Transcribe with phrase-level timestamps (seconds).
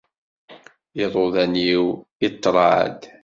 [1.03, 1.85] Iḍudan-iw
[2.25, 2.99] i ṭṭrad.